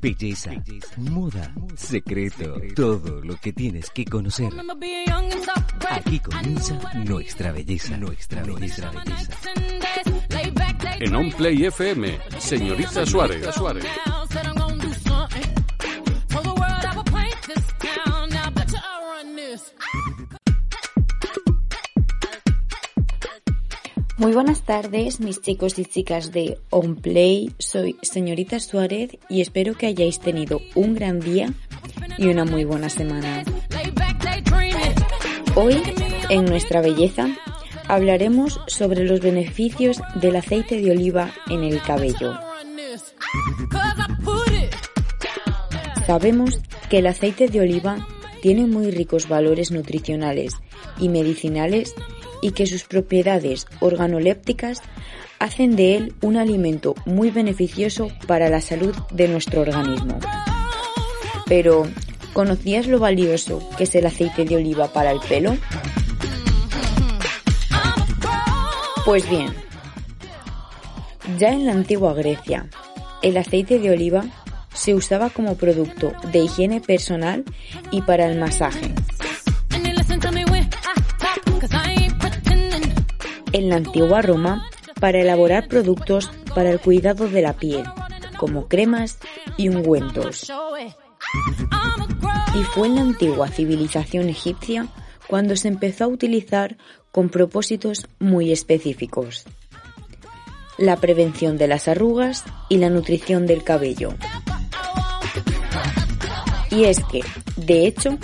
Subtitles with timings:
[0.00, 0.50] Belleza,
[0.96, 4.50] moda, secreto, todo lo que tienes que conocer.
[5.90, 8.90] Aquí comienza nuestra belleza, nuestra belleza.
[11.00, 13.04] En On Play FM, señorita.
[13.04, 13.44] Suárez.
[24.20, 27.54] Muy buenas tardes, mis chicos y chicas de On Play.
[27.58, 31.54] Soy señorita Suárez y espero que hayáis tenido un gran día
[32.18, 33.42] y una muy buena semana.
[35.54, 35.82] Hoy,
[36.28, 37.28] en nuestra belleza,
[37.88, 42.38] hablaremos sobre los beneficios del aceite de oliva en el cabello.
[46.06, 46.60] Sabemos
[46.90, 48.06] que el aceite de oliva
[48.42, 50.58] tiene muy ricos valores nutricionales
[50.98, 51.94] y medicinales
[52.42, 54.82] y que sus propiedades organolépticas
[55.38, 60.18] hacen de él un alimento muy beneficioso para la salud de nuestro organismo.
[61.46, 61.86] Pero,
[62.32, 65.56] ¿conocías lo valioso que es el aceite de oliva para el pelo?
[69.04, 69.52] Pues bien,
[71.38, 72.68] ya en la antigua Grecia,
[73.22, 74.24] el aceite de oliva
[74.74, 77.44] se usaba como producto de higiene personal
[77.90, 78.94] y para el masaje.
[83.52, 84.68] En la antigua Roma,
[85.00, 87.84] para elaborar productos para el cuidado de la piel,
[88.38, 89.18] como cremas
[89.56, 90.52] y ungüentos.
[92.54, 94.88] Y fue en la antigua civilización egipcia
[95.26, 96.76] cuando se empezó a utilizar
[97.12, 99.44] con propósitos muy específicos.
[100.78, 104.14] La prevención de las arrugas y la nutrición del cabello.
[106.70, 107.20] Y es que,
[107.56, 108.18] de hecho,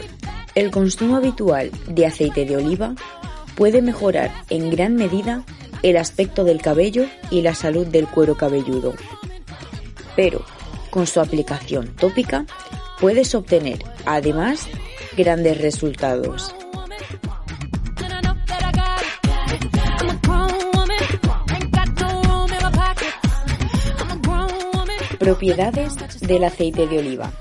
[0.54, 2.94] el consumo habitual de aceite de oliva
[3.56, 5.44] puede mejorar en gran medida
[5.82, 8.94] el aspecto del cabello y la salud del cuero cabelludo.
[10.14, 10.44] Pero
[10.90, 12.46] con su aplicación tópica
[13.00, 14.68] puedes obtener además
[15.16, 16.54] grandes resultados.
[25.18, 27.32] Propiedades del aceite de oliva.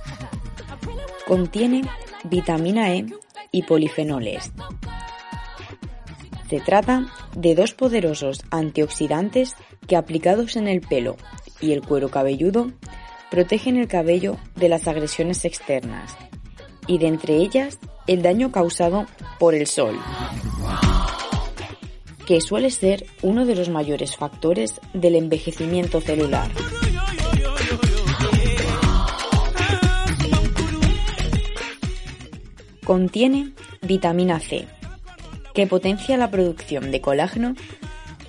[1.27, 1.83] Contiene
[2.23, 3.05] vitamina E
[3.51, 4.51] y polifenoles.
[6.50, 9.56] Se trata de dos poderosos antioxidantes
[9.88, 11.17] que aplicados en el pelo
[11.59, 12.72] y el cuero cabelludo
[13.31, 16.16] protegen el cabello de las agresiones externas
[16.88, 19.05] y de entre ellas el daño causado
[19.39, 20.00] por el sol,
[22.25, 26.50] que suele ser uno de los mayores factores del envejecimiento celular.
[32.84, 34.67] Contiene vitamina C,
[35.55, 37.55] que potencia la producción de colágeno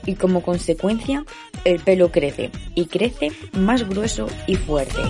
[0.07, 1.25] y como consecuencia
[1.65, 5.03] el pelo crece y crece más grueso y fuerte.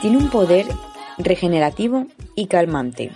[0.00, 0.66] Tiene un poder
[1.18, 3.10] regenerativo y calmante.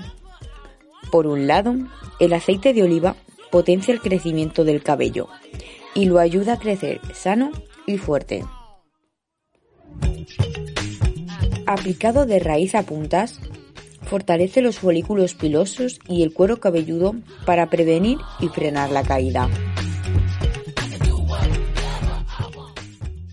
[1.11, 1.77] Por un lado,
[2.19, 3.17] el aceite de oliva
[3.51, 5.29] potencia el crecimiento del cabello
[5.95, 7.53] y lo ayuda a crecer sano
[7.87, 8.45] y fuerte.
[11.75, 13.41] Aplicado de raíz a puntas,
[14.03, 19.49] fortalece los folículos pilosos y el cuero cabelludo para prevenir y frenar la caída.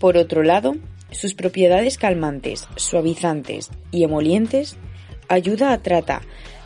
[0.00, 0.74] Por otro lado,
[1.12, 4.76] sus propiedades calmantes, suavizantes y emolientes
[5.28, 6.22] ayuda a tratar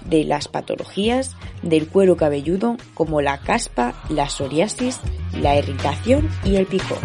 [0.07, 4.99] de las patologías del cuero cabelludo como la caspa, la psoriasis,
[5.43, 7.01] la irritación y el picor.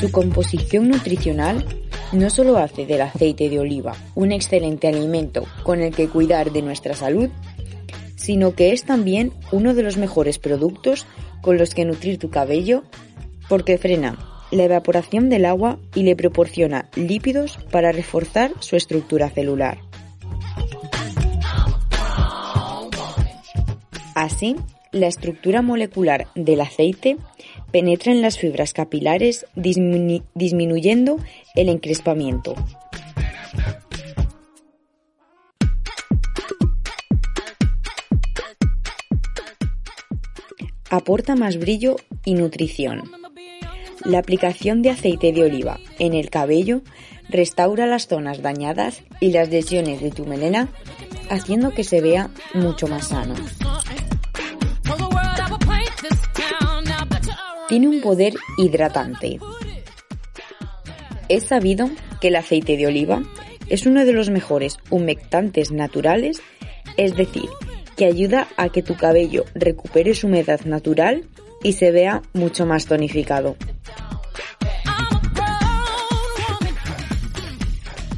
[0.00, 1.62] Su composición nutricional
[2.12, 6.62] no solo hace del aceite de oliva un excelente alimento con el que cuidar de
[6.62, 7.28] nuestra salud,
[8.16, 11.06] sino que es también uno de los mejores productos
[11.42, 12.82] con los que nutrir tu cabello
[13.46, 14.18] porque frena
[14.50, 19.80] la evaporación del agua y le proporciona lípidos para reforzar su estructura celular.
[24.14, 24.56] Así,
[24.92, 27.18] la estructura molecular del aceite
[27.70, 31.18] penetra en las fibras capilares disminuyendo
[31.54, 32.54] el encrespamiento.
[40.90, 43.10] Aporta más brillo y nutrición.
[44.04, 46.82] La aplicación de aceite de oliva en el cabello
[47.28, 50.68] restaura las zonas dañadas y las lesiones de tu melena,
[51.28, 53.34] haciendo que se vea mucho más sano.
[57.70, 59.38] Tiene un poder hidratante.
[61.28, 61.88] Es sabido
[62.20, 63.22] que el aceite de oliva
[63.68, 66.42] es uno de los mejores humectantes naturales,
[66.96, 67.48] es decir,
[67.96, 71.28] que ayuda a que tu cabello recupere su humedad natural
[71.62, 73.54] y se vea mucho más tonificado.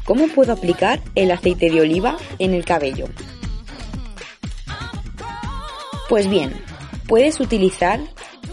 [0.07, 3.05] ¿Cómo puedo aplicar el aceite de oliva en el cabello?
[6.09, 6.55] Pues bien,
[7.07, 8.01] puedes utilizar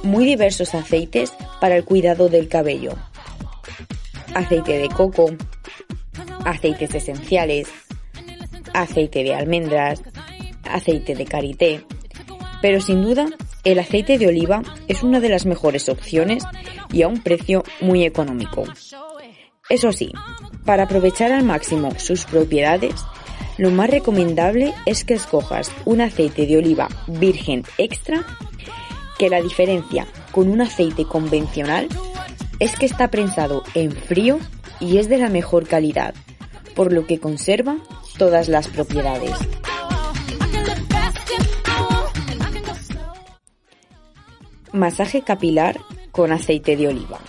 [0.04, 2.94] muy diversos aceites para el cuidado del cabello.
[4.34, 5.32] Aceite de coco,
[6.46, 7.68] aceites esenciales,
[8.74, 10.02] aceite de almendras,
[10.64, 11.86] aceite de karité.
[12.62, 13.28] Pero sin duda,
[13.64, 16.44] el aceite de oliva es una de las mejores opciones
[16.92, 18.64] y a un precio muy económico.
[19.70, 20.12] Eso sí,
[20.66, 22.96] para aprovechar al máximo sus propiedades,
[23.58, 28.26] lo más recomendable es que escojas un aceite de oliva virgen extra
[29.20, 31.90] que la diferencia con un aceite convencional
[32.60, 34.40] es que está prensado en frío
[34.80, 36.16] y es de la mejor calidad,
[36.74, 37.78] por lo que conserva
[38.18, 39.34] todas las propiedades.
[44.72, 45.78] Masaje capilar
[46.12, 47.20] con aceite de oliva.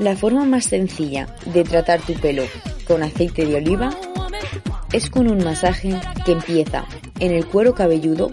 [0.00, 2.42] La forma más sencilla de tratar tu pelo
[2.88, 3.90] con aceite de oliva
[4.92, 6.84] es con un masaje que empieza
[7.20, 8.30] en el cuero cabelludo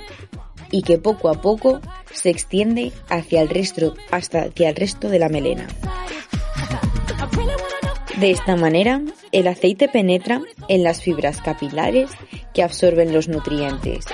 [0.71, 1.81] y que poco a poco
[2.11, 5.67] se extiende hacia el resto, hasta hacia el resto de la melena.
[8.17, 9.01] De esta manera,
[9.31, 12.11] el aceite penetra en las fibras capilares
[12.53, 14.05] que absorben los nutrientes.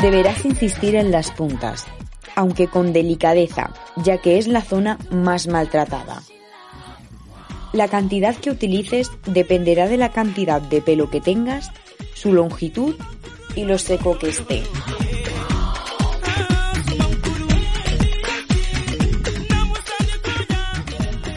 [0.00, 1.86] Deberás insistir en las puntas,
[2.36, 6.22] aunque con delicadeza, ya que es la zona más maltratada.
[7.72, 11.70] La cantidad que utilices dependerá de la cantidad de pelo que tengas,
[12.14, 12.94] su longitud
[13.54, 14.62] y lo seco que esté.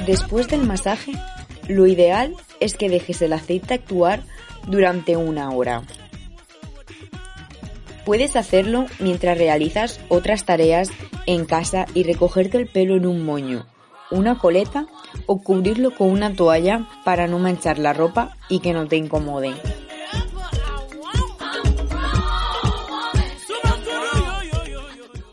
[0.06, 1.14] Después del masaje,
[1.68, 4.24] lo ideal es que dejes el aceite actuar
[4.68, 5.84] durante una hora.
[8.06, 10.90] Puedes hacerlo mientras realizas otras tareas
[11.28, 13.68] en casa y recogerte el pelo en un moño,
[14.12, 14.88] una coleta
[15.26, 19.54] o cubrirlo con una toalla para no manchar la ropa y que no te incomode.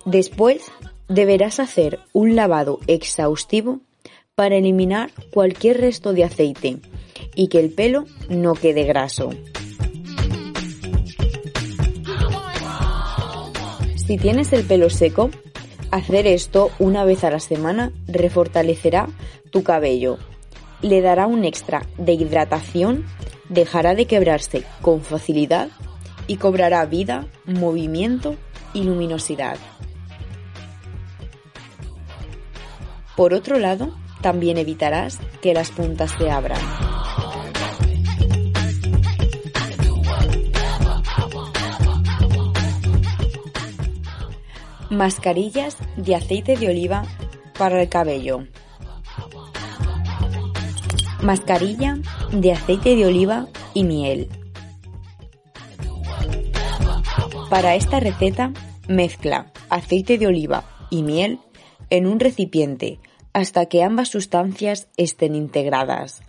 [0.04, 0.70] Después
[1.08, 3.80] deberás hacer un lavado exhaustivo
[4.34, 6.78] para eliminar cualquier resto de aceite
[7.34, 9.31] y que el pelo no quede graso.
[13.96, 15.31] Si tienes el pelo seco,
[15.90, 19.08] Hacer esto una vez a la semana refortalecerá
[19.50, 20.19] tu cabello,
[20.82, 23.06] le dará un extra de hidratación,
[23.49, 25.70] dejará de quebrarse con facilidad
[26.26, 28.37] y cobrará vida, movimiento
[28.75, 29.56] y luminosidad.
[33.17, 36.87] Por otro lado, también evitarás que las puntas se abran.
[44.98, 47.05] Mascarillas de aceite de oliva
[47.56, 48.48] para el cabello.
[51.22, 51.98] Mascarilla
[52.32, 54.28] de aceite de oliva y miel.
[57.48, 58.52] Para esta receta,
[58.88, 61.38] mezcla aceite de oliva y miel
[61.90, 62.98] en un recipiente
[63.32, 66.22] hasta que ambas sustancias estén integradas.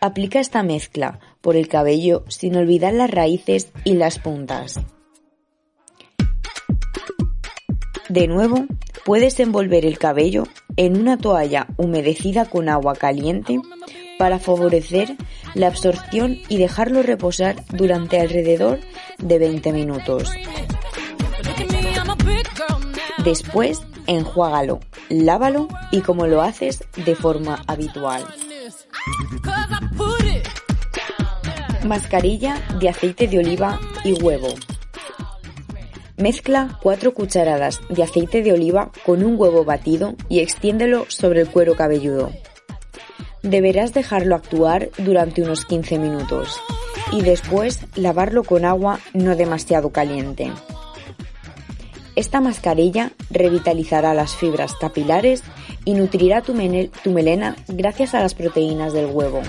[0.00, 4.78] Aplica esta mezcla por el cabello sin olvidar las raíces y las puntas.
[8.08, 8.66] De nuevo,
[9.04, 10.44] puedes envolver el cabello
[10.76, 13.60] en una toalla humedecida con agua caliente
[14.18, 15.16] para favorecer
[15.54, 18.80] la absorción y dejarlo reposar durante alrededor
[19.18, 20.30] de 20 minutos.
[23.24, 28.24] Después, enjuágalo, lávalo y como lo haces de forma habitual.
[31.86, 34.48] Mascarilla de aceite de oliva y huevo.
[36.24, 41.50] Mezcla 4 cucharadas de aceite de oliva con un huevo batido y extiéndelo sobre el
[41.50, 42.32] cuero cabelludo.
[43.42, 46.58] Deberás dejarlo actuar durante unos 15 minutos
[47.12, 50.50] y después lavarlo con agua no demasiado caliente.
[52.16, 55.42] Esta mascarilla revitalizará las fibras capilares
[55.84, 56.54] y nutrirá tu,
[57.02, 59.42] tu melena gracias a las proteínas del huevo.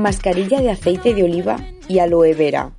[0.00, 2.72] Mascarilla de aceite de oliva y aloe vera.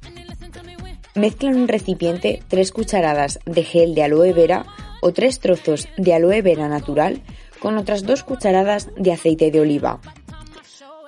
[1.15, 4.65] Mezcla en un recipiente 3 cucharadas de gel de aloe vera
[5.01, 7.21] o 3 trozos de aloe vera natural
[7.59, 9.99] con otras 2 cucharadas de aceite de oliva.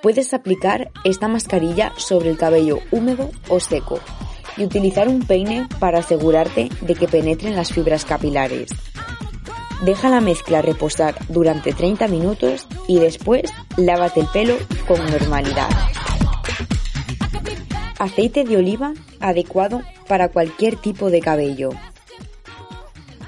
[0.03, 3.99] Puedes aplicar esta mascarilla sobre el cabello húmedo o seco
[4.57, 8.69] y utilizar un peine para asegurarte de que penetren las fibras capilares.
[9.83, 14.55] Deja la mezcla reposar durante 30 minutos y después lávate el pelo
[14.87, 15.69] con normalidad.
[17.99, 21.69] Aceite de oliva adecuado para cualquier tipo de cabello.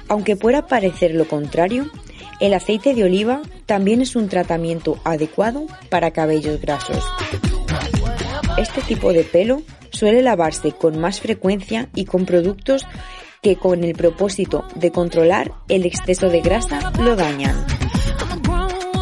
[0.08, 1.90] Aunque pueda parecer lo contrario,
[2.40, 7.04] el aceite de oliva también es un tratamiento adecuado para cabellos grasos.
[8.56, 12.86] Este tipo de pelo suele lavarse con más frecuencia y con productos
[13.42, 17.66] que con el propósito de controlar el exceso de grasa lo dañan.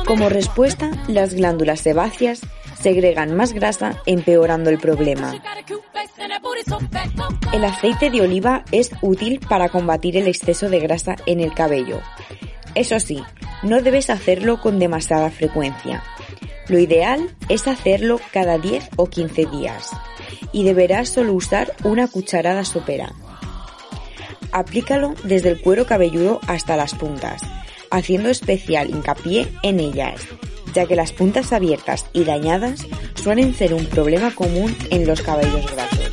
[0.07, 2.43] Como respuesta, las glándulas sebáceas
[2.87, 5.35] segregan más grasa empeorando el problema.
[7.53, 12.01] El aceite de oliva es útil para combatir el exceso de grasa en el cabello.
[12.77, 13.25] Eso sí,
[13.65, 16.05] no debes hacerlo con demasiada frecuencia.
[16.69, 19.91] Lo ideal es hacerlo cada 10 o 15 días
[20.53, 23.13] y deberás solo usar una cucharada sopera.
[24.53, 27.43] Aplícalo desde el cuero cabelludo hasta las puntas,
[27.91, 30.21] haciendo especial hincapié en ellas,
[30.77, 35.65] ya que las puntas abiertas y dañadas suelen ser un problema común en los cabellos
[35.73, 36.13] grasos.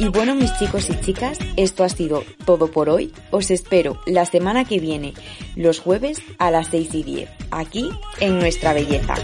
[0.00, 3.12] Y bueno, mis chicos y chicas, esto ha sido todo por hoy.
[3.30, 5.14] Os espero la semana que viene,
[5.54, 7.88] los jueves a las 6 y 10, aquí
[8.18, 9.14] en Nuestra Belleza.